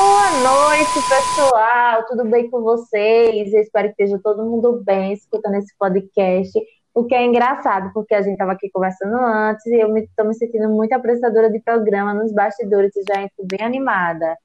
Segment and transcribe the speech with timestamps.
[0.00, 2.06] Boa noite, pessoal.
[2.06, 3.52] Tudo bem com vocês?
[3.52, 6.56] Eu espero que esteja todo mundo bem escutando esse podcast.
[6.94, 10.28] O que é engraçado, porque a gente estava aqui conversando antes e eu estou me,
[10.28, 14.38] me, sentindo muito apresentadora de programa nos bastidores e já entro bem animada.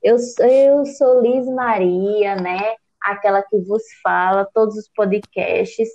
[0.00, 0.14] Eu,
[0.48, 2.60] eu sou Liz Maria, né?
[3.02, 5.88] Aquela que vos fala todos os podcasts.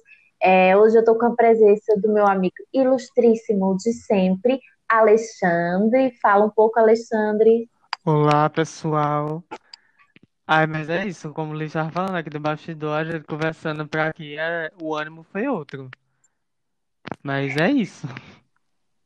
[0.44, 4.60] É, hoje eu estou com a presença do meu amigo ilustríssimo de sempre,
[4.90, 6.12] Alexandre.
[6.22, 7.70] Fala um pouco, Alexandre.
[8.08, 9.44] Olá, pessoal.
[10.46, 13.88] Ai, mas é isso, como o Luiz estava falando aqui do bastidor, a gente conversando
[13.88, 15.90] pra aqui, é, o ânimo foi outro.
[17.24, 18.08] Mas é isso.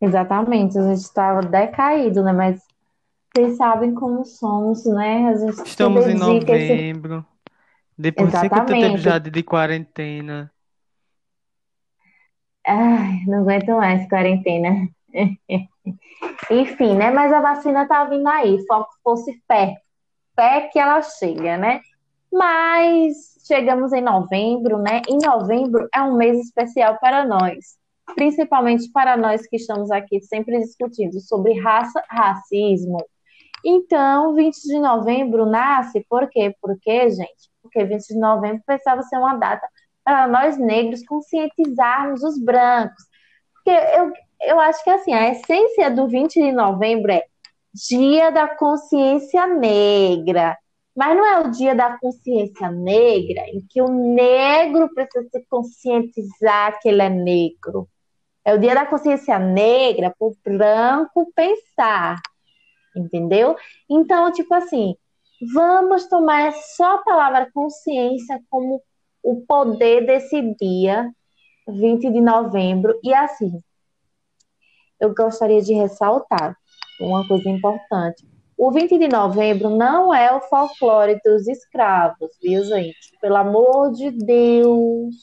[0.02, 2.34] Exatamente, a gente estava decaído, né?
[2.34, 2.62] Mas
[3.34, 5.30] vocês sabem como somos, né?
[5.30, 6.74] A gente se Estamos em dedica esse...
[6.74, 7.26] novembro,
[7.98, 9.02] depois de 50 tempos Exatamente.
[9.02, 10.52] já de, de quarentena.
[12.68, 14.90] Ai, não aguento mais quarentena.
[16.50, 17.12] Enfim, né?
[17.12, 18.60] Mas a vacina tá vindo aí.
[18.66, 19.76] Só que fosse fé.
[20.36, 21.82] Fé que ela chega, né?
[22.32, 25.02] Mas chegamos em novembro, né?
[25.08, 27.78] Em novembro é um mês especial para nós.
[28.16, 33.04] Principalmente para nós que estamos aqui sempre discutindo sobre raça, racismo.
[33.64, 36.56] Então, 20 de novembro nasce, por quê?
[36.62, 39.68] Porque, gente, porque 20 de novembro precisava ser uma data
[40.04, 43.04] para nós negros conscientizarmos os brancos.
[43.54, 47.24] Porque eu, eu acho que assim, a essência do 20 de novembro é
[47.74, 50.58] Dia da Consciência Negra.
[50.96, 56.78] Mas não é o dia da consciência negra em que o negro precisa se conscientizar
[56.82, 57.88] que ele é negro.
[58.44, 62.18] É o dia da consciência negra para o branco pensar.
[62.94, 63.56] Entendeu?
[63.90, 64.96] Então, tipo assim,
[65.54, 68.82] vamos tomar só a palavra consciência como
[69.24, 71.10] o poder desse dia,
[71.66, 73.00] 20 de novembro.
[73.02, 73.62] E assim,
[75.00, 76.58] eu gostaria de ressaltar
[77.00, 78.28] uma coisa importante.
[78.58, 83.18] O 20 de novembro não é o folclore dos escravos, viu, gente?
[83.22, 85.16] Pelo amor de Deus.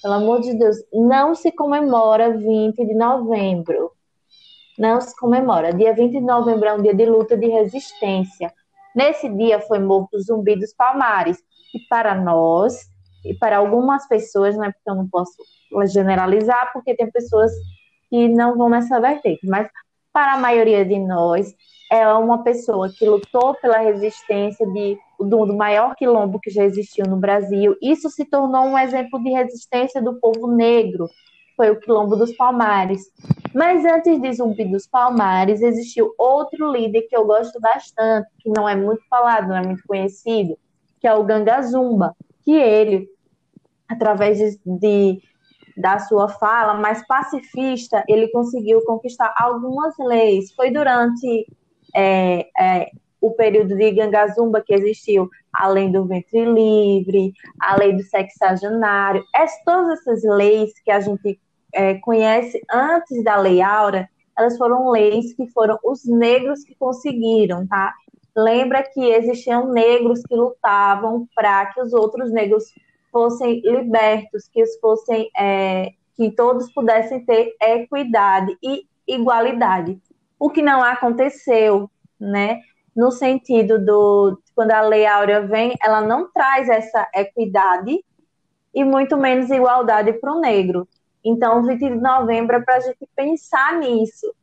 [0.00, 3.90] Pelo amor de Deus, não se comemora 20 de novembro.
[4.78, 5.72] Não se comemora.
[5.72, 8.52] Dia 20 de novembro é um dia de luta de resistência.
[8.94, 11.38] Nesse dia foi morto o Zumbi dos Palmares.
[11.74, 12.88] E para nós,
[13.24, 15.34] e para algumas pessoas, né, porque eu não posso
[15.88, 17.50] generalizar, porque tem pessoas
[18.10, 19.68] que não vão nessa vertente, mas
[20.12, 21.54] para a maioria de nós,
[21.90, 27.06] é uma pessoa que lutou pela resistência de, do, do, maior quilombo que já existiu
[27.06, 27.76] no Brasil.
[27.80, 31.08] Isso se tornou um exemplo de resistência do povo negro,
[31.56, 33.02] foi o quilombo dos Palmares.
[33.54, 38.68] Mas antes de Zumbi dos Palmares, existiu outro líder que eu gosto bastante, que não
[38.68, 40.58] é muito falado, não é muito conhecido,
[41.00, 42.14] que é o Ganga Zumba,
[42.44, 43.08] que ele,
[43.88, 45.22] através de, de
[45.78, 50.52] da sua fala mais pacifista, ele conseguiu conquistar algumas leis.
[50.54, 51.46] Foi durante
[51.94, 52.90] é, é,
[53.20, 59.24] o período de Gangazumba que existiu a lei do ventre livre, a lei do sexagenário,
[59.34, 61.40] es, todas essas leis que a gente
[61.72, 67.66] é, conhece antes da Lei Áurea, elas foram leis que foram os negros que conseguiram,
[67.66, 67.92] tá?
[68.36, 72.64] Lembra que existiam negros que lutavam para que os outros negros
[73.10, 80.00] fossem libertos, que fossem é, que todos pudessem ter equidade e igualdade.
[80.38, 82.60] O que não aconteceu, né?
[82.94, 88.04] No sentido do quando a Lei Áurea vem, ela não traz essa equidade
[88.74, 90.88] e muito menos igualdade para o negro.
[91.24, 94.34] Então, 20 de novembro é para a gente pensar nisso.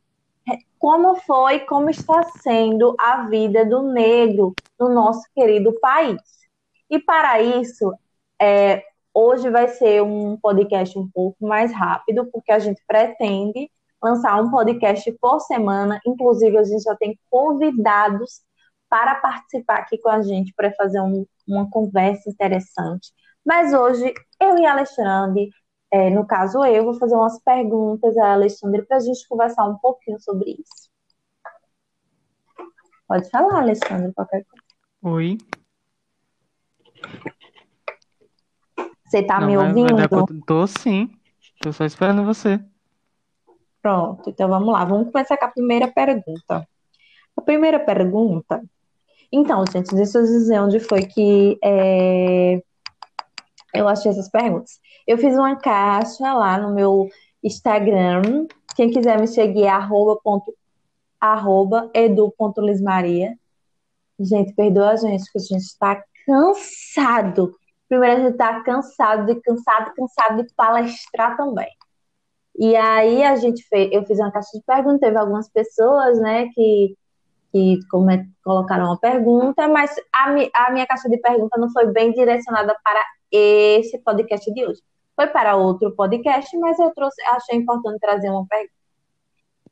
[0.78, 6.20] Como foi, como está sendo a vida do negro no nosso querido país.
[6.88, 7.92] E para isso,
[8.40, 8.82] é,
[9.14, 13.70] hoje vai ser um podcast um pouco mais rápido, porque a gente pretende
[14.02, 16.00] lançar um podcast por semana.
[16.06, 18.42] Inclusive, a gente já tem convidados
[18.88, 23.12] para participar aqui com a gente, para fazer um, uma conversa interessante.
[23.44, 25.50] Mas hoje, eu e Alexandre,
[25.90, 29.78] é, no caso eu, vou fazer umas perguntas a Alexandre para a gente conversar um
[29.78, 30.90] pouquinho sobre isso.
[33.08, 34.66] Pode falar, Alexandre, qualquer coisa.
[35.02, 35.38] Oi.
[39.16, 40.44] Você tá Não, me ouvindo?
[40.46, 41.08] Tô sim.
[41.62, 42.60] Tô só esperando você.
[43.80, 44.84] Pronto, então vamos lá.
[44.84, 46.68] Vamos começar com a primeira pergunta.
[47.34, 48.62] A primeira pergunta.
[49.32, 52.62] Então, gente, deixa eu dizer onde foi que é,
[53.72, 54.78] eu achei essas perguntas.
[55.06, 57.08] Eu fiz uma caixa lá no meu
[57.42, 58.46] Instagram.
[58.74, 60.54] Quem quiser me seguir é arroba, ponto,
[61.18, 63.34] arroba edu.lismaria.
[64.20, 67.54] Gente, perdoa a gente, porque a gente está cansado.
[67.88, 71.70] Primeiro, a gente está cansado de cansado, cansado de palestrar também.
[72.58, 76.48] E aí a gente fez, eu fiz uma caixa de perguntas, teve algumas pessoas, né,
[76.54, 76.96] que,
[77.52, 77.78] que
[78.42, 82.74] colocaram uma pergunta, mas a, mi- a minha caixa de pergunta não foi bem direcionada
[82.82, 84.80] para esse podcast de hoje.
[85.14, 88.72] Foi para outro podcast, mas eu trouxe, achei importante trazer uma pergunta.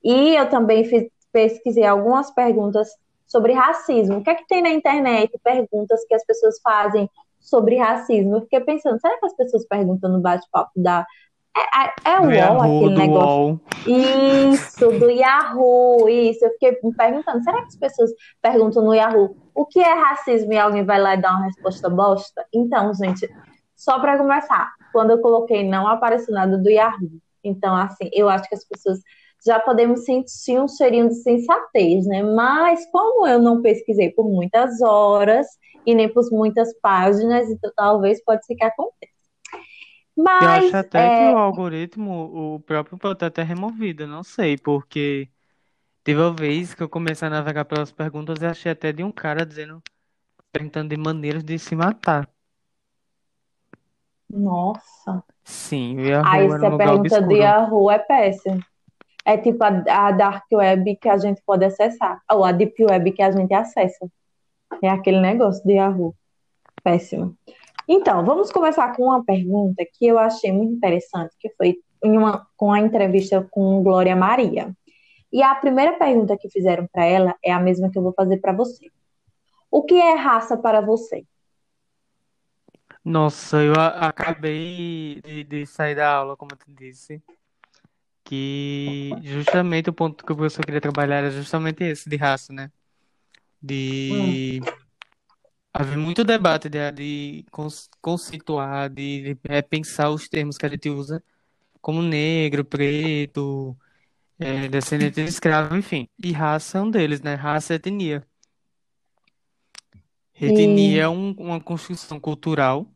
[0.03, 2.89] E eu também fiz, pesquisei algumas perguntas
[3.27, 4.19] sobre racismo.
[4.19, 5.33] O que é que tem na internet?
[5.43, 7.09] Perguntas que as pessoas fazem
[7.45, 8.37] sobre racismo.
[8.37, 11.07] Eu fiquei pensando, será que as pessoas perguntam no bate-papo da.
[11.57, 13.29] É, é, é o UOL, aquele negócio.
[13.29, 13.61] UOL.
[13.87, 16.45] Isso, do Yahoo, isso.
[16.45, 18.11] Eu fiquei me perguntando, será que as pessoas
[18.43, 21.89] perguntam no Yahoo o que é racismo e alguém vai lá e dá uma resposta
[21.89, 22.45] bosta?
[22.53, 23.31] Então, gente,
[23.77, 27.21] só para começar, quando eu coloquei não apareceu nada do Yahoo.
[27.45, 28.99] Então, assim, eu acho que as pessoas
[29.45, 32.23] já podemos sentir um cheirinho de sensatez, né?
[32.23, 35.47] Mas como eu não pesquisei por muitas horas
[35.87, 39.13] e nem por muitas páginas, então talvez pode ser que aconteça.
[40.39, 44.23] Eu Mas acho até que é, o algoritmo, o próprio pode estar até removido, não
[44.23, 45.31] sei, porque
[46.05, 49.13] teve uma vez que eu comecei a navegar pelas perguntas e achei até de um
[49.13, 49.83] cara dizendo,
[50.53, 52.29] perguntando de maneiras de se matar.
[54.29, 55.23] nossa.
[55.45, 57.33] Sim, o Aí Yahoo era um lugar pergunta obscuro.
[57.33, 58.65] Yahoo é péssima.
[59.25, 63.13] É tipo a, a Dark Web que a gente pode acessar, ou a Deep Web
[63.13, 64.07] que a gente acessa.
[64.83, 66.15] É aquele negócio do Yahoo.
[66.83, 67.37] Péssimo.
[67.89, 72.73] Então, vamos começar com uma pergunta que eu achei muito interessante, que foi uma, com
[72.73, 74.75] a entrevista com Glória Maria.
[75.33, 78.39] E a primeira pergunta que fizeram para ela é a mesma que eu vou fazer
[78.39, 78.91] para você.
[79.71, 81.27] O que é raça para você?
[83.05, 87.23] Nossa, eu acabei de, de sair da aula, como te disse,
[88.25, 92.73] que justamente o ponto que o professor queria trabalhar era justamente esse, de raça, né?
[94.09, 94.61] Hum, De
[95.73, 97.45] haver muito debate de, de
[98.01, 101.23] conceituar, de, repensar os termos que a gente usa,
[101.81, 103.77] como negro, preto,
[104.39, 106.09] é, descendente de escravo, enfim.
[106.23, 107.35] E raça é um deles, né?
[107.35, 108.27] Raça é etnia.
[110.41, 112.87] Etnia é um- uma construção cultural,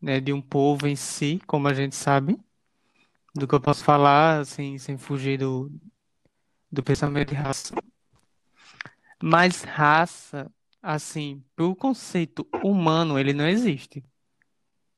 [0.00, 2.38] né, de um povo em si, como a gente sabe.
[3.34, 5.70] Do que eu posso falar, assim, sem fugir do,
[6.70, 7.74] do pensamento de raça.
[9.22, 10.50] Mas raça,
[10.82, 14.04] assim, pro conceito humano, ele não existe,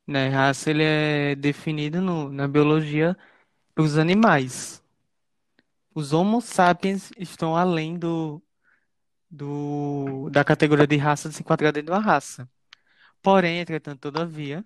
[0.06, 0.28] né?
[0.28, 3.16] Raça, ele é definido no, na biologia
[3.74, 4.82] pelos animais.
[5.94, 8.42] Os Homo sapiens estão além do,
[9.30, 12.48] do, da categoria de raça de se enquadrar dentro de uma raça.
[13.22, 14.64] Porém, entretanto, todavia,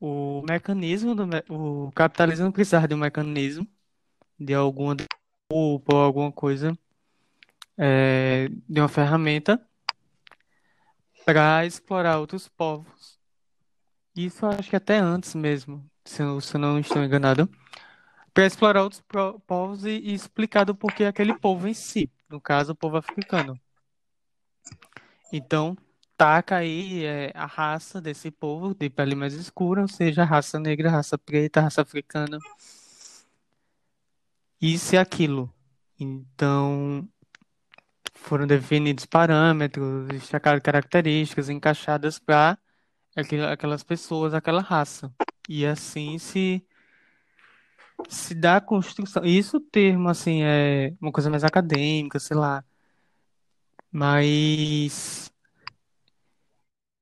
[0.00, 3.66] o mecanismo do, o capitalismo precisava de um mecanismo,
[4.38, 6.76] de alguma desculpa ou alguma coisa
[7.76, 9.60] é, de uma ferramenta
[11.24, 13.18] para explorar outros povos.
[14.14, 17.48] Isso acho que até antes mesmo, se eu, se eu não estou enganado,
[18.32, 19.02] para explorar outros
[19.46, 23.60] povos e, e explicar do porquê aquele povo em si, no caso, o povo africano.
[25.32, 25.76] Então,
[26.16, 30.90] taca aí é, a raça desse povo de pele mais escura, ou seja, raça negra,
[30.90, 32.38] raça preta, raça africana,
[34.60, 35.52] isso e aquilo.
[35.98, 37.08] Então,
[38.14, 42.58] foram definidos parâmetros, destacadas características encaixadas para
[43.52, 45.12] aquelas pessoas, aquela raça.
[45.48, 46.66] E assim se
[48.08, 49.24] se dá a construção.
[49.24, 52.64] Isso termo assim é uma coisa mais acadêmica, sei lá,
[53.90, 55.32] mas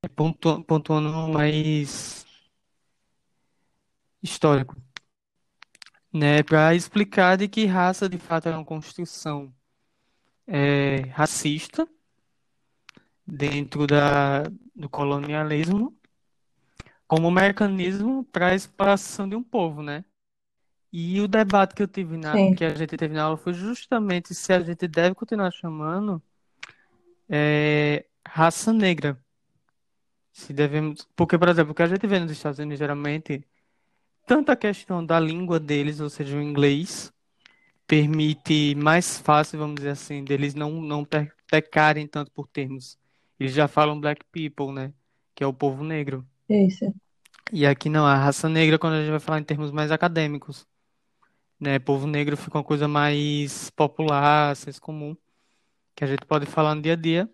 [0.09, 2.25] pontu- pontuando mais
[4.21, 4.75] histórico,
[6.11, 9.53] né, para explicar de que raça de fato é uma construção
[10.47, 11.87] é, racista
[13.25, 14.43] dentro da,
[14.75, 15.95] do colonialismo
[17.07, 20.03] como mecanismo para a exploração de um povo, né?
[20.91, 23.53] E o debate que eu tive na, sim, que a gente teve na aula foi
[23.53, 26.21] justamente se a gente deve continuar chamando
[27.29, 29.19] é, raça negra.
[30.35, 33.47] Se devemos, porque, por exemplo, o que a gente vê nos Estados Unidos geralmente,
[34.27, 37.13] tanto a questão da língua deles, ou seja, o inglês,
[37.87, 42.97] permite mais fácil, vamos dizer assim, deles não não pe- pecarem tanto por termos.
[43.39, 44.93] Eles já falam black people, né?
[45.35, 46.25] Que é o povo negro.
[46.49, 46.93] isso.
[47.51, 50.65] E aqui não, a raça negra, quando a gente vai falar em termos mais acadêmicos.
[51.59, 51.79] né?
[51.79, 55.15] Povo negro fica uma coisa mais popular, senso comum,
[55.95, 57.29] que a gente pode falar no dia a dia,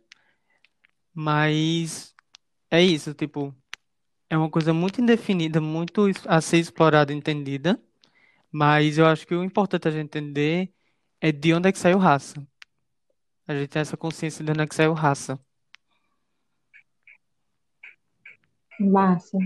[1.13, 2.13] mas
[2.71, 3.53] é isso, tipo,
[4.29, 7.77] é uma coisa muito indefinida, muito a ser explorada e entendida,
[8.51, 10.73] mas eu acho que o importante a gente entender
[11.19, 12.41] é de onde é que saiu raça.
[13.45, 15.37] A gente tem essa consciência de onde é que saiu raça.
[18.79, 19.37] Massa.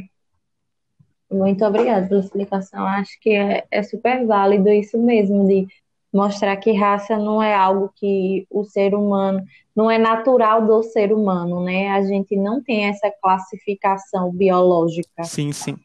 [1.31, 2.85] Muito obrigada pela explicação.
[2.85, 5.67] Acho que é, é super válido isso mesmo, de
[6.15, 9.43] mostrar que raça não é algo que o ser humano,
[9.75, 11.89] não é natural do ser humano, né?
[11.89, 15.25] A gente não tem essa classificação biológica.
[15.25, 15.75] Sim, sim.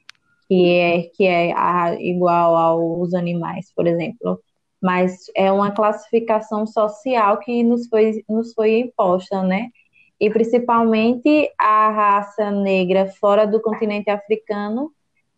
[0.48, 4.40] Que é, que é a, igual aos animais, por exemplo.
[4.80, 9.66] Mas é uma classificação social que nos foi, nos foi imposta, né?
[10.20, 14.92] E principalmente a raça negra fora do continente africano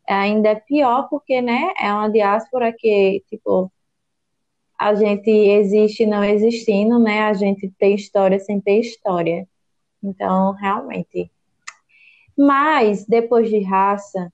[0.06, 3.72] ainda é pior porque, né, é uma diáspora que, tipo,
[4.82, 7.22] a gente existe não existindo, né?
[7.22, 9.46] A gente tem história sem ter história.
[10.02, 11.30] Então, realmente.
[12.36, 14.32] Mas, depois de raça,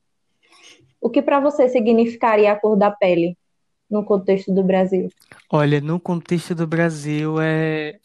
[1.00, 3.36] o que para você significaria a cor da pele
[3.90, 5.10] no contexto do Brasil?
[5.50, 7.98] Olha, no contexto do Brasil é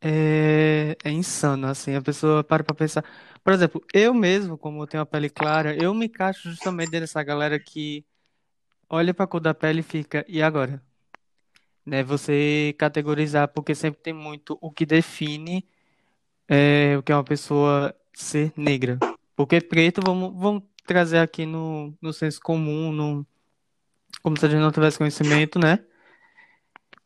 [0.00, 3.04] é, é insano, assim, a pessoa para pra pensar.
[3.42, 7.00] Por exemplo, eu mesmo, como eu tenho a pele clara, eu me encaixo justamente dentro
[7.00, 8.04] dessa galera que
[8.92, 10.82] olha pra cor da pele e fica, e agora?
[11.84, 15.66] Né, você categorizar, porque sempre tem muito o que define
[16.46, 18.98] é, o que é uma pessoa ser negra.
[19.34, 23.26] Porque preto, vamos, vamos trazer aqui no, no senso comum, no,
[24.22, 25.84] como se a gente não tivesse conhecimento, né?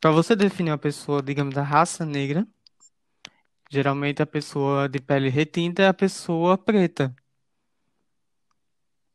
[0.01, 2.45] Para você definir uma pessoa, digamos, da raça negra,
[3.71, 7.15] geralmente a pessoa de pele retinta é a pessoa preta.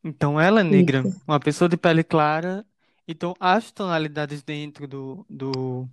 [0.02, 1.02] Então ela é negra.
[1.06, 1.22] Isso.
[1.26, 2.64] Uma pessoa de pele clara.
[3.06, 5.88] Então as tonalidades dentro do, do,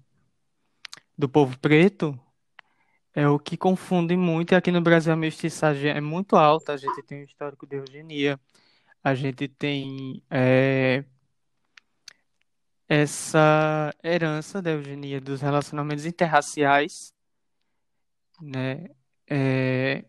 [1.18, 2.20] do povo preto
[3.14, 4.54] é o que confunde muito.
[4.54, 6.74] E aqui no Brasil a mestiçagem é muito alta.
[6.74, 8.40] A gente tem um histórico de eugenia.
[9.04, 11.04] A gente tem é,
[12.88, 17.14] essa herança da eugenia dos relacionamentos interraciais,
[18.42, 18.90] né?
[19.30, 20.04] É,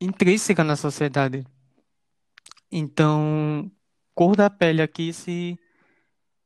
[0.00, 1.46] intrínseca na sociedade.
[2.76, 3.70] Então,
[4.16, 5.56] cor da pele aqui se,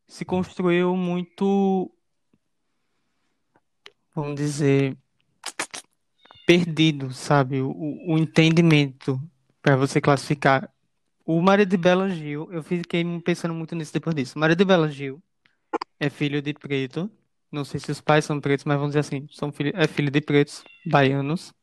[0.07, 1.91] se construiu muito,
[4.15, 4.95] vamos dizer,
[6.47, 7.63] perdido, sabe?
[7.63, 7.73] O,
[8.07, 9.19] o entendimento
[9.63, 10.71] para você classificar.
[11.25, 14.39] O Maria de Bela Gil, eu fiquei pensando muito nisso depois disso.
[14.39, 15.23] Maria de Bela Gil
[15.99, 17.11] é filho de preto.
[17.51, 20.11] Não sei se os pais são pretos, mas vamos dizer assim, são filho, é filho
[20.11, 21.55] de pretos baianos.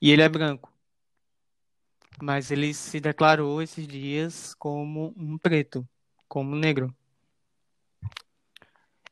[0.00, 0.71] E ele é branco.
[2.20, 5.86] Mas ele se declarou esses dias como um preto,
[6.28, 6.94] como negro.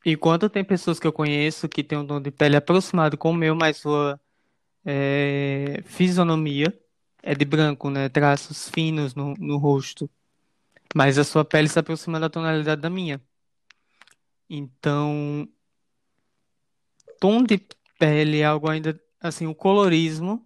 [0.05, 3.35] Enquanto tem pessoas que eu conheço que têm um tom de pele aproximado com o
[3.35, 4.19] meu, mas sua
[4.85, 6.77] é, fisionomia
[7.21, 8.09] é de branco, né?
[8.09, 10.09] Traços finos no, no rosto.
[10.95, 13.21] Mas a sua pele se aproxima da tonalidade da minha.
[14.49, 15.47] Então,
[17.19, 17.61] tom de
[17.97, 20.43] pele é algo ainda, assim, o colorismo,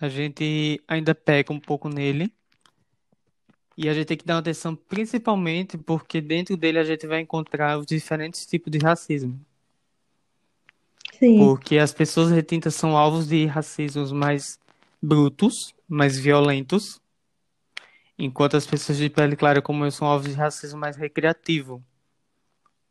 [0.00, 2.32] a gente ainda peca um pouco nele.
[3.76, 7.78] E a gente tem que dar atenção principalmente porque dentro dele a gente vai encontrar
[7.78, 9.38] os diferentes tipos de racismo.
[11.18, 14.58] Sim, Porque as pessoas retintas são alvos de racismos mais
[15.00, 17.00] brutos, mais violentos,
[18.18, 21.84] enquanto as pessoas de pele clara como eu são alvos de racismo mais recreativo,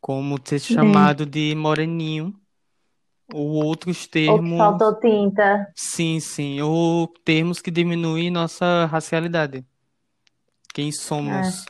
[0.00, 0.58] como ser é.
[0.58, 2.38] chamado de moreninho,
[3.32, 5.66] ou outros Ou que termos, faltou tinta.
[5.74, 9.64] sim, sim, ou termos que diminuem nossa racialidade,
[10.74, 10.92] quem É.
[10.92, 11.64] somos.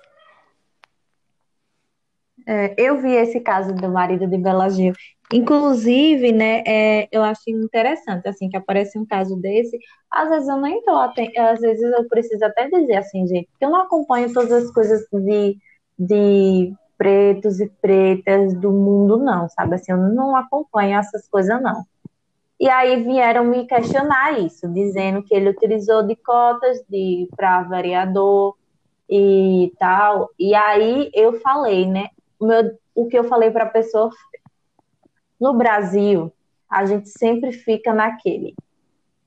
[2.46, 4.92] É, eu vi esse caso do marido de Bela Gil.
[5.32, 9.76] Inclusive, né, é, eu acho interessante, assim, que aparece um caso desse.
[10.12, 13.64] Às vezes eu nem tô, aten- às vezes eu preciso até dizer assim, gente, que
[13.64, 15.58] eu não acompanho todas as coisas de,
[15.98, 19.74] de pretos e pretas do mundo, não, sabe?
[19.74, 21.84] Assim, eu não acompanho essas coisas, não.
[22.58, 28.56] E aí vieram me questionar isso, dizendo que ele utilizou de cotas de para vereador
[29.08, 30.30] e tal.
[30.38, 32.08] E aí eu falei, né?
[32.40, 34.10] O, meu, o que eu falei para a pessoa
[35.38, 36.32] no Brasil,
[36.68, 38.54] a gente sempre fica naquele.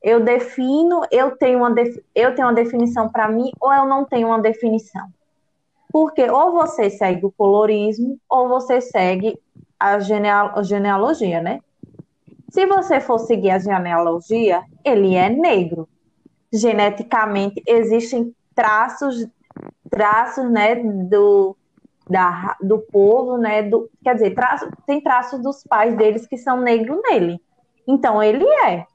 [0.01, 1.73] Eu defino, eu tenho uma,
[2.15, 5.07] eu tenho uma definição para mim, ou eu não tenho uma definição.
[5.91, 9.37] Porque ou você segue o colorismo, ou você segue
[9.79, 11.59] a geneal- genealogia, né?
[12.51, 15.87] Se você for seguir a genealogia, ele é negro.
[16.51, 19.27] Geneticamente existem traços,
[19.89, 21.55] traços, né, do,
[22.09, 26.59] da, do povo, né, do, quer dizer, traço, tem traços dos pais deles que são
[26.59, 27.39] negros nele.
[27.87, 28.85] Então ele é.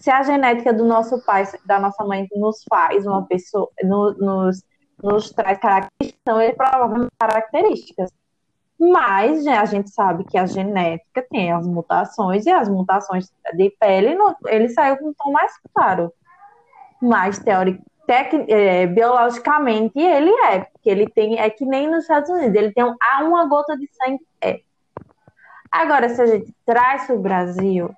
[0.00, 4.62] Se a genética do nosso pai, da nossa mãe, nos faz uma pessoa, no- nos,
[5.02, 8.12] nos traz características, então ele provavelmente características.
[8.80, 13.70] Mas né, a gente sabe que a genética tem as mutações, e as mutações de
[13.80, 16.12] pele, ele saiu com um tom mais claro.
[17.02, 22.30] Mas, teori- tec, é, biologicamente ele é, porque ele tem, é que nem nos Estados
[22.30, 24.24] Unidos, ele tem um, uma gota de sangue.
[24.40, 24.60] É.
[25.70, 27.90] Agora, se a gente traz para o Brasil,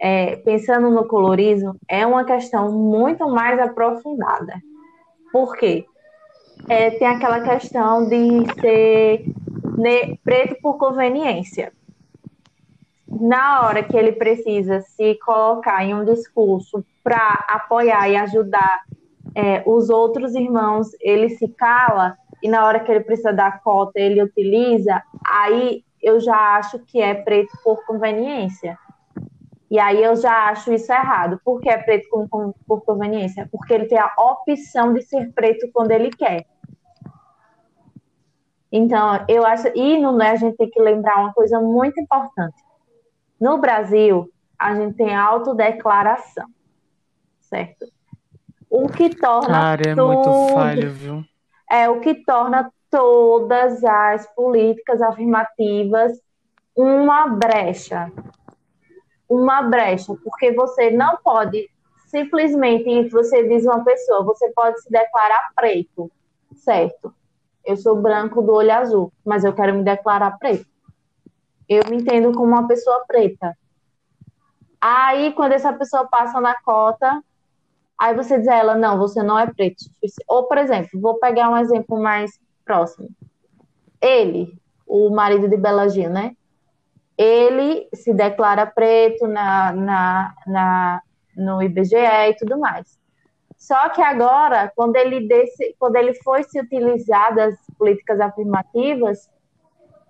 [0.00, 4.54] é, pensando no colorismo, é uma questão muito mais aprofundada.
[5.32, 5.84] Por quê?
[6.68, 9.24] É, tem aquela questão de ser
[10.24, 11.72] preto por conveniência.
[13.08, 18.80] Na hora que ele precisa se colocar em um discurso para apoiar e ajudar
[19.34, 23.98] é, os outros irmãos, ele se cala, e na hora que ele precisa dar cota,
[23.98, 28.78] ele utiliza, aí eu já acho que é preto por conveniência.
[29.72, 31.40] E aí eu já acho isso errado.
[31.42, 33.48] Por que é preto com, com, por conveniência?
[33.50, 36.44] Porque ele tem a opção de ser preto quando ele quer.
[38.70, 39.68] Então, eu acho.
[39.74, 42.62] E no, né, a gente tem que lembrar uma coisa muito importante.
[43.40, 46.50] No Brasil, a gente tem autodeclaração.
[47.40, 47.86] Certo?
[48.68, 49.48] O que torna.
[49.48, 51.24] Cara, é tudo, muito falho, viu?
[51.70, 56.12] É o que torna todas as políticas afirmativas
[56.76, 58.12] uma brecha.
[59.32, 61.68] Uma brecha, porque você não pode
[62.12, 66.12] simplesmente você diz uma pessoa, você pode se declarar preto,
[66.54, 67.12] certo?
[67.64, 70.66] Eu sou branco do olho azul, mas eu quero me declarar preto.
[71.66, 73.56] Eu me entendo como uma pessoa preta.
[74.78, 77.22] Aí, quando essa pessoa passa na cota,
[77.98, 79.84] aí você diz a ela, não, você não é preto.
[80.28, 83.08] Ou, por exemplo, vou pegar um exemplo mais próximo.
[84.02, 84.54] Ele,
[84.86, 86.36] o marido de Bela Gil, né?
[87.16, 91.02] Ele se declara preto na, na, na,
[91.36, 92.98] no IBGE e tudo mais.
[93.56, 99.30] Só que agora, quando ele, desse, quando ele foi se utilizar das políticas afirmativas,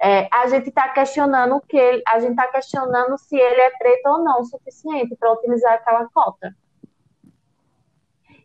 [0.00, 4.06] é, a gente está questionando o que a gente está questionando se ele é preto
[4.06, 6.54] ou não o suficiente para utilizar aquela cota.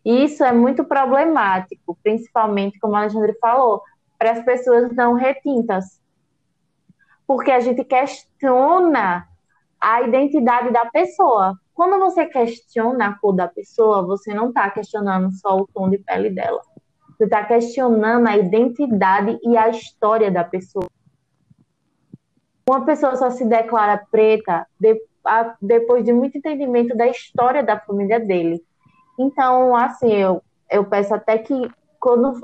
[0.05, 3.81] Isso é muito problemático, principalmente, como a Alexandre falou,
[4.17, 5.99] para as pessoas não retintas.
[7.27, 9.27] Porque a gente questiona
[9.79, 11.53] a identidade da pessoa.
[11.73, 15.99] Quando você questiona a cor da pessoa, você não está questionando só o tom de
[15.99, 16.61] pele dela.
[17.09, 20.87] Você está questionando a identidade e a história da pessoa.
[22.69, 24.65] Uma pessoa só se declara preta
[25.61, 28.63] depois de muito entendimento da história da família dele.
[29.19, 32.39] Então, assim, eu, eu peço até que quando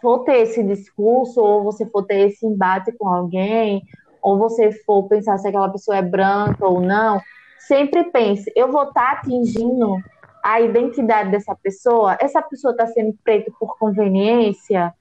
[0.00, 3.82] for ter esse discurso, ou você for ter esse embate com alguém,
[4.22, 7.20] ou você for pensar se aquela pessoa é branca ou não,
[7.58, 9.96] sempre pense, eu vou estar tá atingindo
[10.42, 12.16] a identidade dessa pessoa?
[12.20, 14.94] Essa pessoa está sendo preta por conveniência?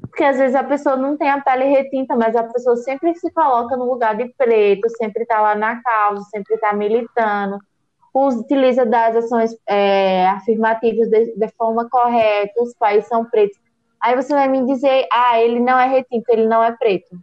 [0.00, 3.30] Porque às vezes a pessoa não tem a pele retinta, mas a pessoa sempre se
[3.32, 7.58] coloca no lugar de preto, sempre está lá na causa, sempre está militando,
[8.14, 13.58] utiliza das ações é, afirmativas de, de, forma correta, os pais são pretos.
[14.06, 17.18] Aí você vai me dizer, ah, ele não é retinto, ele não é preto.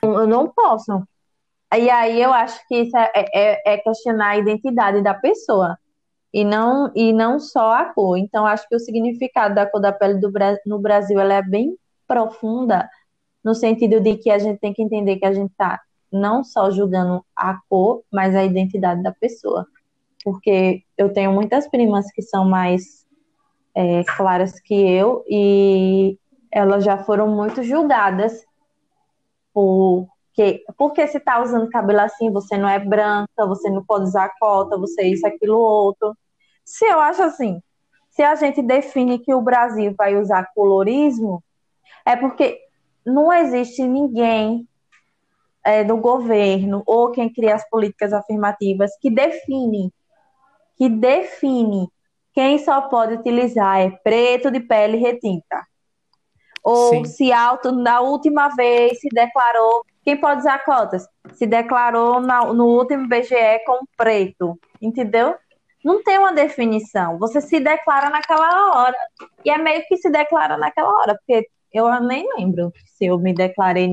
[0.00, 1.02] Eu não posso.
[1.76, 5.76] E aí eu acho que isso é, é, é, questionar a identidade da pessoa
[6.32, 8.16] e não, e não só a cor.
[8.16, 10.32] Então, acho que o significado da cor da pele do,
[10.64, 12.88] no Brasil ela é bem profunda,
[13.42, 15.80] no sentido de que a gente tem que entender que a gente está
[16.12, 19.66] não só julgando a cor, mas a identidade da pessoa.
[20.22, 23.04] Porque eu tenho muitas primas que são mais
[23.76, 26.18] é, claras que eu e
[26.50, 28.42] elas já foram muito julgadas
[29.52, 34.04] por porque, porque se tá usando cabelo assim, você não é branca, você não pode
[34.04, 36.14] usar cota, você é isso, aquilo, outro.
[36.62, 37.62] Se eu acho assim,
[38.10, 41.42] se a gente define que o Brasil vai usar colorismo,
[42.04, 42.60] é porque
[43.04, 44.68] não existe ninguém
[45.64, 49.90] é, do governo ou quem cria as políticas afirmativas que define,
[50.76, 51.88] que define
[52.36, 55.66] quem só pode utilizar é preto de pele retinta.
[56.62, 57.04] Ou Sim.
[57.06, 61.08] se alto, na última vez se declarou quem pode usar cotas?
[61.32, 65.34] Se declarou na, no último BGE com preto, entendeu?
[65.82, 67.18] Não tem uma definição.
[67.18, 68.96] Você se declara naquela hora.
[69.42, 73.32] E é meio que se declara naquela hora, porque eu nem lembro se eu me
[73.32, 73.88] declarei.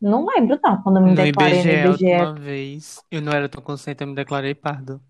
[0.00, 2.12] Não lembro, não, quando eu me no declarei IBGE, no IBGE.
[2.14, 5.00] Uma vez, eu não era tão consciente, eu me declarei pardo.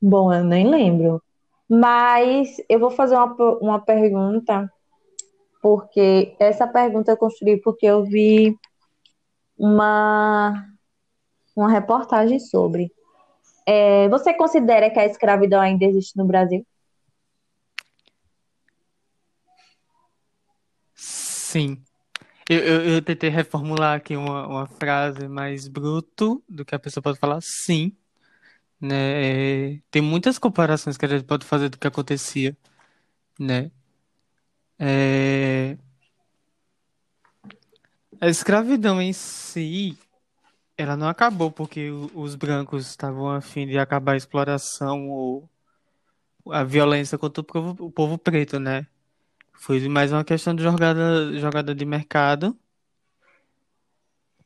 [0.00, 1.22] Bom, eu nem lembro.
[1.68, 4.70] Mas eu vou fazer uma, uma pergunta
[5.60, 8.56] porque essa pergunta eu construí porque eu vi
[9.58, 10.64] uma,
[11.56, 12.92] uma reportagem sobre.
[13.66, 16.64] É, você considera que a escravidão ainda existe no Brasil?
[20.94, 21.82] Sim.
[22.48, 27.02] Eu, eu, eu tentei reformular aqui uma, uma frase mais bruto do que a pessoa
[27.02, 27.40] pode falar.
[27.42, 27.90] Sim,
[28.80, 29.74] né?
[29.76, 32.56] É, tem muitas comparações que a gente pode fazer do que acontecia,
[33.38, 33.70] né?
[34.78, 35.78] É,
[38.20, 39.98] a escravidão em si,
[40.76, 45.48] ela não acabou porque os brancos estavam a fim de acabar a exploração ou
[46.50, 48.86] a violência contra o povo, o povo preto, né?
[49.54, 52.56] Foi mais uma questão de jogada, jogada de mercado,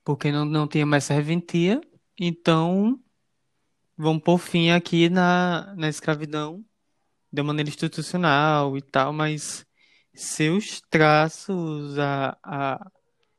[0.04, 1.80] porque não, não tinha mais serventia,
[2.18, 2.98] então
[4.00, 6.64] vamos pôr fim aqui na, na escravidão
[7.30, 9.66] de maneira institucional e tal, mas
[10.14, 12.90] seus traços, a, a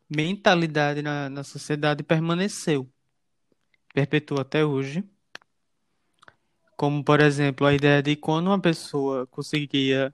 [0.08, 2.88] mentalidade na, na sociedade permaneceu,
[3.91, 5.04] perpetua até hoje.
[6.78, 10.13] Como, por exemplo, a ideia de quando uma pessoa conseguia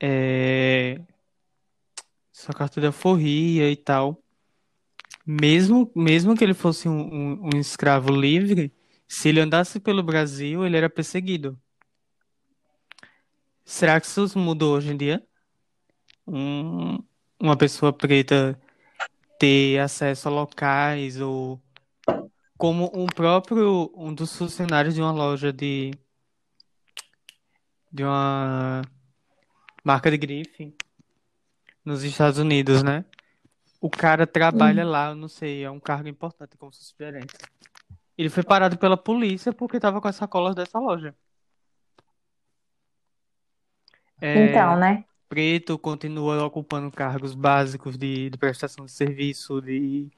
[0.00, 1.00] é,
[2.32, 4.22] sua carta de alforria e tal,
[5.26, 8.72] mesmo, mesmo que ele fosse um, um, um escravo livre,
[9.08, 11.60] se ele andasse pelo Brasil, ele era perseguido.
[13.64, 15.26] Será que isso mudou hoje em dia?
[16.26, 16.98] Um,
[17.40, 18.60] uma pessoa preta
[19.38, 21.60] ter acesso a locais ou
[22.56, 25.92] como um próprio um dos funcionários de uma loja de
[27.92, 28.82] de uma
[29.84, 30.74] marca de grife
[31.84, 33.04] nos Estados Unidos, né?
[33.80, 34.90] O cara trabalha Hum.
[34.90, 37.34] lá, eu não sei, é um cargo importante como se fosse gerente.
[38.18, 41.14] Ele foi parado pela polícia porque estava com as sacolas dessa loja.
[44.34, 45.04] Então, É, né?
[45.28, 50.08] preto continua ocupando cargos básicos de, de prestação de serviço, de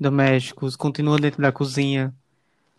[0.00, 2.14] domésticos, continua dentro da cozinha,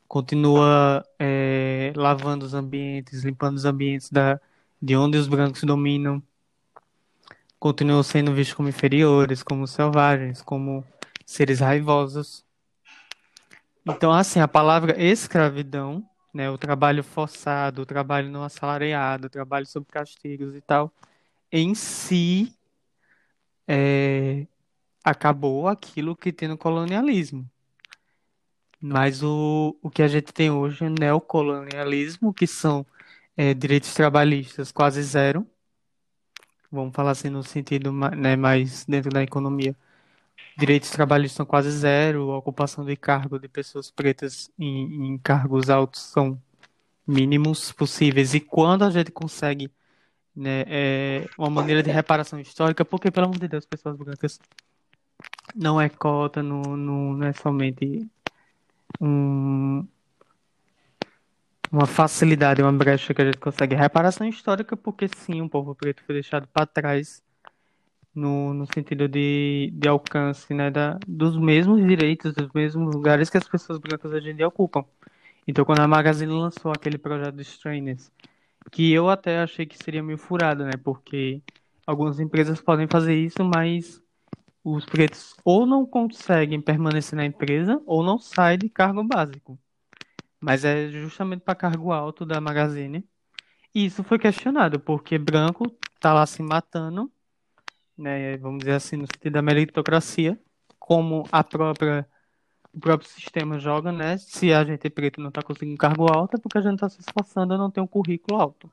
[0.07, 4.39] continua é, lavando os ambientes, limpando os ambientes da,
[4.81, 6.23] de onde os brancos dominam,
[7.59, 10.83] continuam sendo vistos como inferiores, como selvagens, como
[11.25, 12.43] seres raivosos.
[13.85, 19.65] Então, assim, a palavra escravidão, né, o trabalho forçado, o trabalho não assalariado, o trabalho
[19.65, 20.91] sob castigos e tal,
[21.51, 22.53] em si
[23.67, 24.47] é,
[25.03, 27.49] acabou aquilo que tem no colonialismo.
[28.81, 32.85] Mas o, o que a gente tem hoje é neocolonialismo, que são
[33.35, 35.45] é, direitos trabalhistas quase zero.
[36.71, 39.75] Vamos falar assim no sentido né, mais dentro da economia.
[40.57, 45.69] Direitos trabalhistas são quase zero, a ocupação de cargo de pessoas pretas em, em cargos
[45.69, 46.41] altos são
[47.07, 48.33] mínimos possíveis.
[48.33, 49.71] E quando a gente consegue
[50.35, 54.39] né, é, uma maneira de reparação histórica, porque, pelo amor de Deus, pessoas brancas,
[55.55, 58.07] não é cota, não, não, não é somente
[59.01, 59.85] um,
[61.71, 63.75] uma facilidade, uma brecha que a gente consegue.
[63.75, 67.21] Reparação histórica, porque sim, o povo preto foi deixado para trás
[68.13, 73.37] no, no sentido de, de alcance, né, da, dos mesmos direitos, dos mesmos lugares que
[73.37, 74.83] as pessoas brancas hoje em dia ocupam.
[75.47, 78.11] Então, quando a Magazine lançou aquele projeto dos trainers,
[78.71, 81.41] que eu até achei que seria meio furado, né, porque
[81.85, 84.01] algumas empresas podem fazer isso, mas
[84.63, 89.57] os pretos ou não conseguem permanecer na empresa ou não saem de cargo básico.
[90.39, 93.05] Mas é justamente para cargo alto da Magazine.
[93.73, 95.65] E isso foi questionado, porque branco
[95.99, 97.11] tá lá se matando,
[97.99, 100.39] né, vamos dizer assim, no sentido da meritocracia,
[100.79, 102.07] como a própria,
[102.73, 104.17] o próprio sistema joga, né?
[104.17, 106.99] Se a gente preto não está conseguindo cargo alto, é porque a gente está se
[107.01, 108.71] esforçando a não ter um currículo alto,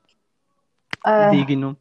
[1.05, 1.77] É, digno.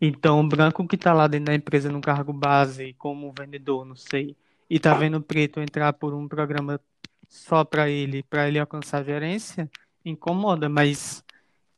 [0.00, 3.96] Então, o branco que está lá dentro da empresa no cargo base, como vendedor, não
[3.96, 4.36] sei,
[4.68, 6.80] e tá vendo o preto entrar por um programa
[7.28, 9.70] só para ele, para ele alcançar a gerência,
[10.04, 11.24] incomoda, mas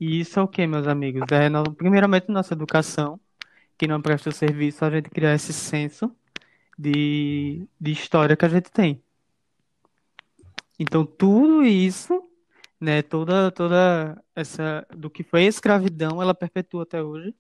[0.01, 1.25] isso é o que, meus amigos?
[1.33, 3.21] É, no- primeiramente, nossa educação,
[3.79, 6.15] que não presta serviço a gente criar esse senso
[6.79, 9.03] de, de história que a gente tem.
[10.79, 12.23] Então, tudo isso,
[12.81, 17.35] né, toda, toda essa, do que foi a escravidão, ela perpetua até hoje,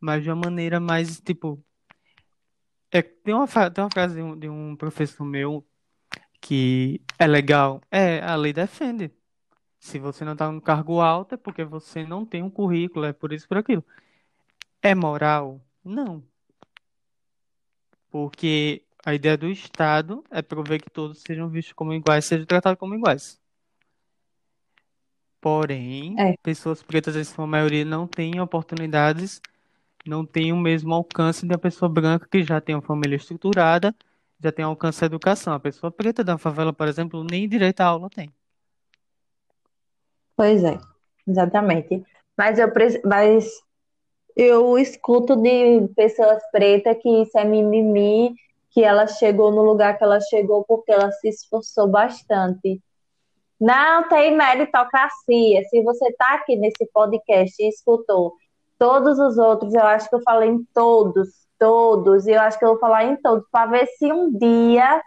[0.00, 1.62] mas de uma maneira mais, tipo,
[2.90, 5.66] é, tem uma, tem uma frase de um, de um professor meu
[6.40, 9.10] que é legal, é, a lei defende.
[9.80, 13.12] Se você não está num cargo alto, é porque você não tem um currículo, é
[13.12, 13.84] por isso, por aquilo.
[14.82, 15.60] É moral?
[15.84, 16.22] Não,
[18.10, 22.78] porque a ideia do Estado é prover que todos sejam vistos como iguais, sejam tratados
[22.78, 23.40] como iguais.
[25.40, 29.40] Porém, é, pessoas pretas, em sua maioria, não têm oportunidades,
[30.06, 33.94] não têm o mesmo alcance da pessoa branca que já tem uma família estruturada,
[34.42, 35.54] já tem alcance à educação.
[35.54, 38.30] A pessoa preta da favela, por exemplo, nem direito à aula tem.
[40.36, 40.78] pois é,
[41.26, 42.02] exatamente.
[42.36, 42.68] Mas eu,
[43.04, 43.48] mas
[44.36, 48.34] eu escuto de pessoas pretas que isso é mimimi,
[48.70, 52.80] que ela chegou no lugar que ela chegou porque ela se esforçou bastante.
[53.60, 55.62] Não tem meritocracia.
[55.68, 58.34] Se você está aqui nesse podcast e escutou
[58.78, 62.64] todos os outros, eu acho que eu falei em todos, todos, e eu acho que
[62.64, 65.00] eu vou falar em todos, para ver se um dia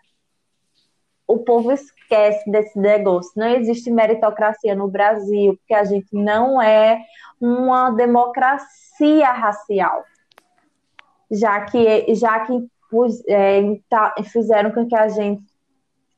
[1.28, 3.32] o povo esquece desse negócio.
[3.36, 7.02] Não existe meritocracia no Brasil, porque a gente não é
[7.40, 10.04] uma democracia racial.
[11.32, 12.68] Já que, já que
[13.28, 15.44] é, tá, fizeram com que a gente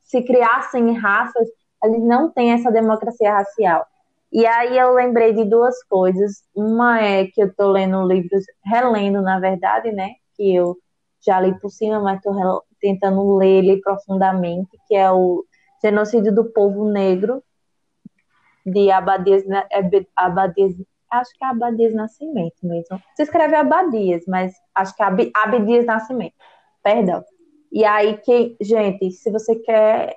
[0.02, 1.48] se criassem raças
[1.84, 3.86] eles não têm essa democracia racial.
[4.32, 6.44] E aí eu lembrei de duas coisas.
[6.54, 10.10] Uma é que eu estou lendo livros, relendo, na verdade, né?
[10.36, 10.76] Que eu
[11.24, 15.44] já li por cima, mas estou tentando ler ele profundamente, que é o
[15.82, 17.42] Genocídio do Povo Negro,
[18.66, 19.44] de Abadias,
[20.14, 20.74] Abadias
[21.10, 23.00] acho que é Abadias Nascimento mesmo.
[23.16, 26.34] Se escreve Abadias, mas acho que é Abdias Nascimento.
[26.82, 27.24] Perdão.
[27.70, 30.16] E aí que, gente, se você quer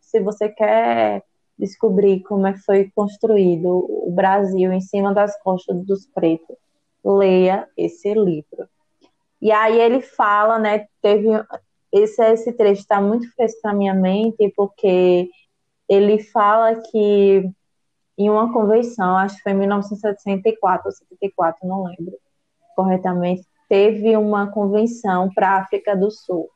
[0.00, 1.22] se você quer
[1.58, 6.56] descobrir como é que foi construído o Brasil em cima das costas dos pretos,
[7.04, 8.66] leia esse livro.
[9.40, 11.28] E aí ele fala, né, teve
[11.92, 15.28] esse esse trecho está muito fresco na minha mente porque
[15.88, 17.50] ele fala que
[18.24, 22.18] em uma convenção, acho que foi em 1964 ou 74, não lembro
[22.76, 26.50] corretamente, teve uma convenção para a África do Sul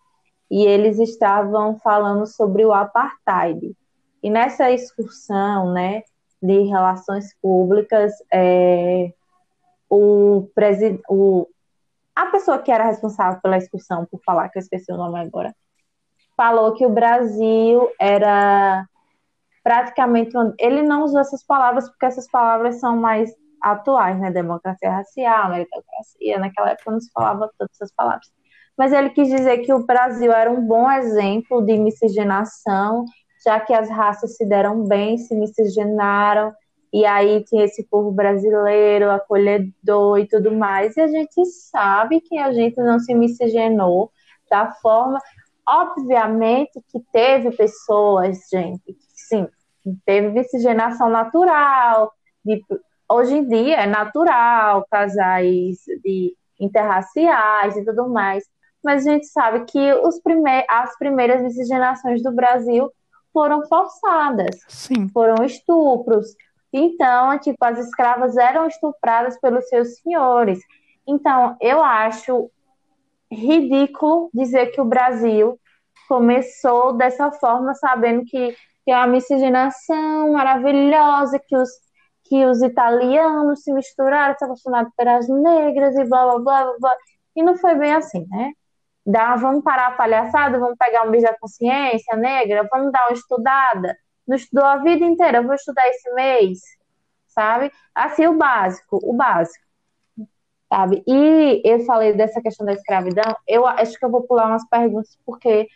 [0.50, 3.74] e eles estavam falando sobre o apartheid.
[4.22, 6.02] E nessa excursão, né,
[6.42, 9.12] de relações públicas, é,
[9.88, 10.46] o,
[11.08, 11.48] o
[12.14, 15.54] a pessoa que era responsável pela excursão, por falar que eu esqueci o nome agora,
[16.36, 18.86] falou que o Brasil era
[19.64, 20.30] praticamente.
[20.60, 24.30] Ele não usou essas palavras porque essas palavras são mais atuais, né?
[24.30, 26.38] Democracia racial, meritocracia.
[26.38, 28.28] Naquela época não se falava todas essas palavras
[28.76, 33.04] mas ele quis dizer que o Brasil era um bom exemplo de miscigenação,
[33.44, 36.52] já que as raças se deram bem, se miscigenaram,
[36.92, 42.38] e aí tinha esse povo brasileiro, acolhedor e tudo mais, e a gente sabe que
[42.38, 44.10] a gente não se miscigenou
[44.50, 45.20] da forma.
[45.66, 48.96] Obviamente que teve pessoas, gente,
[49.28, 49.48] sim,
[50.04, 52.12] teve miscigenação natural,
[52.44, 52.62] de,
[53.10, 58.44] hoje em dia é natural casais de interraciais e tudo mais,
[58.82, 62.90] mas a gente sabe que os prime as primeiras miscigenações do Brasil
[63.32, 65.08] foram forçadas, Sim.
[65.08, 66.36] foram estupros.
[66.72, 70.60] Então, tipo, as escravas eram estupradas pelos seus senhores.
[71.06, 72.50] Então, eu acho
[73.30, 75.58] ridículo dizer que o Brasil
[76.08, 78.54] começou dessa forma, sabendo que
[78.84, 81.70] tem uma miscigenação maravilhosa, que os,
[82.24, 86.96] que os italianos se misturaram, se apaixonaram pelas negras e blá, blá, blá, blá.
[87.36, 88.52] E não foi bem assim, né?
[89.06, 93.12] Dá, vamos parar a palhaçada, vamos pegar um bicho da consciência negra, vamos dar uma
[93.12, 93.96] estudada.
[94.26, 96.60] Não estudou a vida inteira, eu vou estudar esse mês,
[97.26, 97.70] sabe?
[97.94, 99.64] Assim, o básico, o básico,
[100.72, 101.02] sabe?
[101.06, 105.18] E eu falei dessa questão da escravidão, eu acho que eu vou pular umas perguntas,
[105.26, 105.68] porque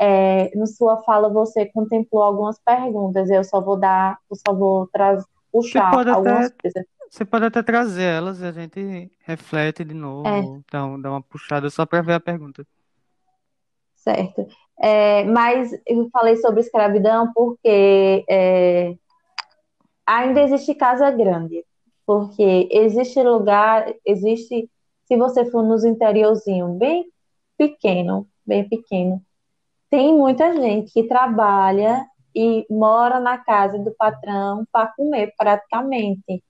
[0.00, 4.86] é, no sua fala você contemplou algumas perguntas, eu só vou dar, eu só vou
[4.88, 6.54] trazer, puxar algumas até...
[6.62, 6.84] coisas.
[7.08, 10.38] Você pode até trazer elas e a gente reflete de novo, é.
[10.40, 12.66] então dá uma puxada só para ver a pergunta.
[13.94, 14.46] Certo.
[14.78, 18.94] É, mas eu falei sobre escravidão porque é,
[20.06, 21.64] ainda existe casa grande.
[22.06, 24.70] Porque existe lugar, existe,
[25.06, 27.10] se você for nos interiorzinho bem
[27.58, 29.20] pequeno, bem pequeno,
[29.96, 32.04] tem muita gente que trabalha
[32.34, 36.44] e mora na casa do patrão para comer praticamente.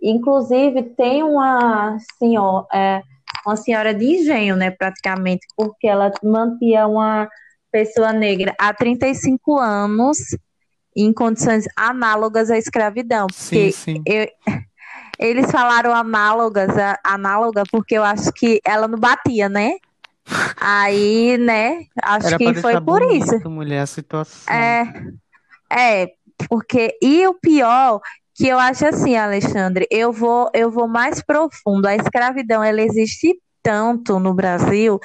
[0.00, 3.02] Inclusive, tem uma senhora, é,
[3.44, 7.28] uma senhora de engenho, né, praticamente, porque ela mantinha uma
[7.72, 10.18] pessoa negra há 35 anos
[10.96, 13.26] em condições análogas à escravidão.
[13.32, 14.02] Sim, sim.
[14.06, 14.28] Eu,
[15.18, 16.70] eles falaram análogas,
[17.02, 19.78] análoga, porque eu acho que ela não batia, né?
[20.60, 23.50] Aí, né, acho Era que foi por bonito, isso.
[23.50, 24.52] mulher, a situação.
[24.52, 24.84] É,
[25.70, 26.12] é,
[26.48, 28.00] porque, e o pior
[28.34, 31.86] que eu acho assim, Alexandre, eu vou, eu vou mais profundo.
[31.86, 35.00] A escravidão, ela existe tanto no Brasil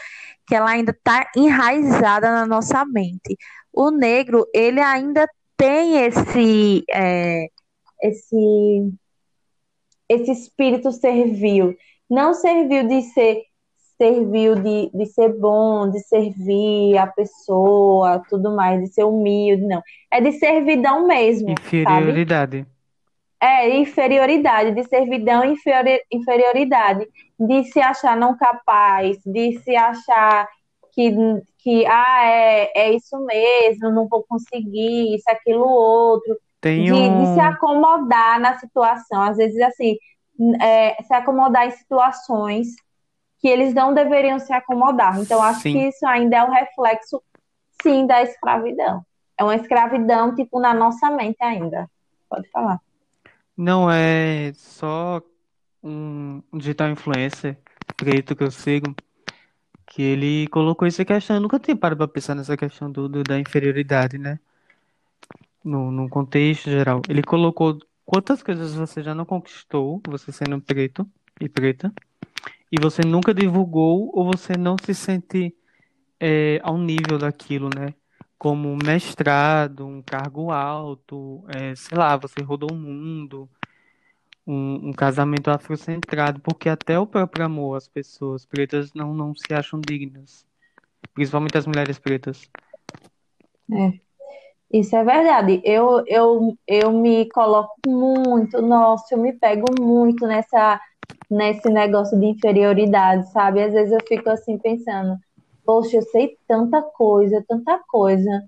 [0.46, 3.36] que ela ainda está enraizada na nossa mente.
[3.74, 7.48] O negro, ele ainda tem esse, é,
[8.04, 8.94] esse,
[10.08, 11.76] esse espírito servil.
[12.08, 13.42] Não servil de ser
[13.98, 19.82] servil de, de ser bom, de servir a pessoa, tudo mais, de ser humilde, não.
[20.12, 21.52] É de servidão mesmo.
[21.52, 22.60] Inferioridade.
[22.60, 22.74] Sabe?
[23.42, 25.58] É, inferioridade, de servidão e
[26.12, 27.06] inferioridade,
[27.38, 30.48] de se achar não capaz, de se achar
[30.94, 31.14] que,
[31.60, 36.38] que ah, é, é isso mesmo, não vou conseguir, isso, aquilo, outro.
[36.62, 39.22] Tem De, de se acomodar na situação.
[39.22, 39.98] Às vezes, assim,
[40.62, 42.68] é, se acomodar em situações
[43.44, 45.20] que eles não deveriam se acomodar.
[45.20, 45.90] Então, acho que Sim.
[45.90, 47.22] isso ainda é um reflexo,
[47.82, 49.06] sim, da escravidão.
[49.38, 51.92] É uma escravidão, tipo, na nossa mente ainda.
[52.30, 52.80] Pode falar.
[53.58, 55.22] Não é só
[55.84, 57.58] um digital influencer
[57.98, 58.96] preto que eu sigo,
[59.88, 61.36] que ele colocou essa questão.
[61.36, 64.40] Eu nunca tinha parado pra pensar nessa questão do, do- da inferioridade, né?
[65.62, 67.02] No, no contexto geral.
[67.10, 71.06] Ele colocou quantas coisas você já não conquistou, você sendo preto
[71.42, 71.92] e preta,
[72.74, 75.56] e você nunca divulgou ou você não se sente
[76.20, 77.94] é, ao nível daquilo, né?
[78.36, 83.48] Como mestrado, um cargo alto, é, sei lá, você rodou o mundo,
[84.46, 89.54] um, um casamento afrocentrado, porque até o próprio amor, as pessoas pretas não, não se
[89.54, 90.44] acham dignas,
[91.14, 92.50] principalmente as mulheres pretas.
[94.72, 95.62] Isso é verdade.
[95.64, 100.82] Eu, eu, eu me coloco muito, nossa, eu me pego muito nessa,
[101.30, 103.64] nesse negócio de inferioridade, sabe?
[103.64, 105.18] Às vezes eu fico assim pensando,
[105.66, 108.44] poxa, eu sei tanta coisa, tanta coisa,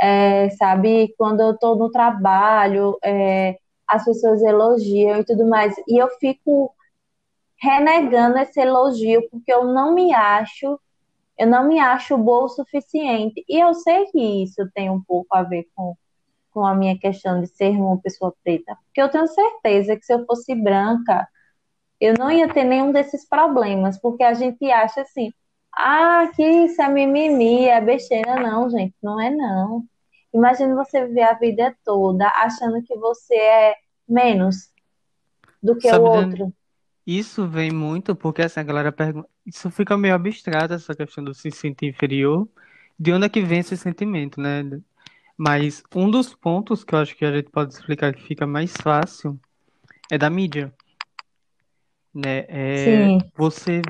[0.00, 1.14] é, sabe?
[1.18, 6.74] Quando eu tô no trabalho, é, as pessoas elogiam e tudo mais, e eu fico
[7.60, 10.78] renegando esse elogio porque eu não me acho,
[11.38, 13.44] eu não me acho boa o suficiente.
[13.48, 15.96] E eu sei que isso tem um pouco a ver com
[16.50, 18.76] com a minha questão de ser uma pessoa preta.
[18.86, 21.28] Porque eu tenho certeza que se eu fosse branca,
[22.00, 25.32] eu não ia ter nenhum desses problemas, porque a gente acha assim,
[25.74, 28.40] ah, que isso é mimimi, é besteira.
[28.40, 29.84] Não, gente, não é não.
[30.32, 33.74] Imagina você viver a vida toda achando que você é
[34.08, 34.70] menos
[35.62, 36.54] do que o Sabe de outro.
[37.06, 39.28] Isso vem muito porque assim, a galera pergunta.
[39.46, 42.46] Isso fica meio abstrato, essa questão do se sentir inferior.
[42.98, 44.64] De onde é que vem esse sentimento, né?
[45.36, 48.72] Mas um dos pontos que eu acho que a gente pode explicar que fica mais
[48.76, 49.38] fácil
[50.10, 50.74] é da mídia,
[52.14, 52.46] né?
[52.48, 53.82] É você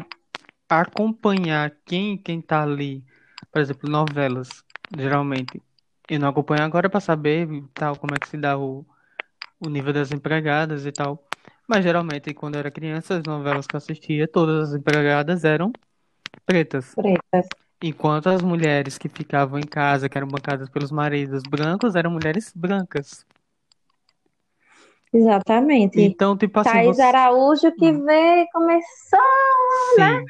[0.69, 3.05] acompanhar quem quem tá ali,
[3.53, 4.65] por exemplo, novelas,
[4.97, 5.63] geralmente.
[6.09, 8.87] Eu não acompanho agora para saber tal como é que se dá o,
[9.61, 11.25] o nível das empregadas e tal.
[11.69, 15.73] Mas geralmente, quando eu era criança, as novelas que eu assistia, todas as empregadas eram
[16.47, 16.97] pretas.
[16.97, 17.49] pretas.
[17.83, 22.53] Enquanto as mulheres que ficavam em casa, que eram bancadas pelos maridos brancos, eram mulheres
[22.55, 23.27] brancas.
[25.13, 26.01] Exatamente.
[26.01, 27.03] Então, tipo assim, Thaís você.
[27.03, 29.19] Araújo que Hum, veio começou
[29.97, 30.27] Sim.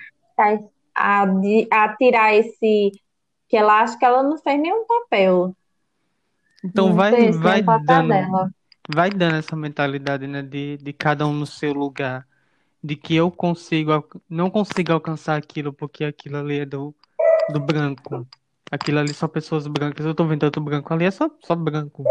[0.94, 2.92] a, a, a tirar esse
[3.48, 5.54] que ela acha que ela não fez nenhum papel.
[6.64, 8.50] Então Não vai, fez vai dando, dela.
[8.88, 12.26] vai dando essa mentalidade, né, de, de cada um no seu lugar,
[12.82, 16.94] de que eu consigo, não consigo alcançar aquilo porque aquilo ali é do,
[17.52, 18.26] do branco.
[18.70, 20.04] Aquilo ali só pessoas brancas.
[20.04, 22.04] Eu tô vendo tanto branco ali, é só, só branco.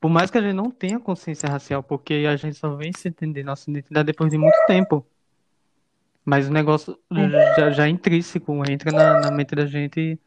[0.00, 3.08] Por mais que a gente não tenha consciência racial, porque a gente só vem se
[3.08, 5.06] entender nossa identidade depois de muito tempo.
[6.24, 10.18] Mas o negócio É, já, já é intrínseco, entra na, na mente da gente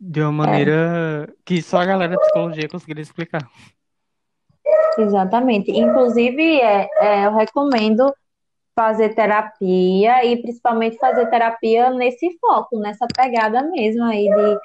[0.00, 3.50] de uma maneira que só a galera da psicologia conseguiria explicar.
[4.98, 5.70] exatamente.
[5.70, 8.12] Inclusive, é, é, eu recomendo
[8.74, 14.60] fazer terapia e principalmente fazer terapia nesse foco, nessa pegada mesmo aí de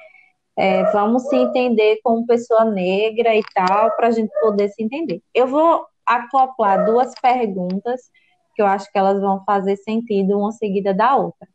[0.56, 5.22] é, vamos se entender como pessoa negra e tal, para a gente poder se entender.
[5.34, 8.10] Eu vou acoplar duas perguntas
[8.54, 11.48] que eu acho que elas vão fazer sentido uma seguida da outra.